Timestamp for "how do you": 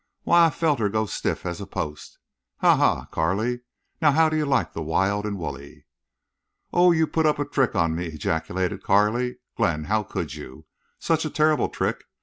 4.11-4.47